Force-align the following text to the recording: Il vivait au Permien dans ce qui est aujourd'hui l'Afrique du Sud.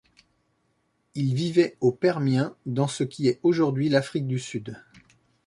Il 1.13 1.35
vivait 1.35 1.77
au 1.79 1.91
Permien 1.91 2.55
dans 2.65 2.87
ce 2.87 3.03
qui 3.03 3.27
est 3.27 3.39
aujourd'hui 3.43 3.87
l'Afrique 3.87 4.25
du 4.25 4.39
Sud. 4.39 4.75